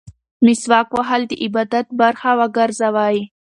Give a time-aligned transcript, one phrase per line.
[0.45, 3.17] مسواک وهل د عبادت برخه وګرځوئ.